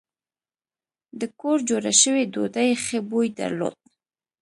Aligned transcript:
د 1.19 1.21
کور 1.39 1.57
جوړه 1.69 1.91
شوې 2.01 2.23
ډوډۍ 2.33 2.69
ښه 2.83 2.99
بوی 3.09 3.27
درلود. 3.39 3.75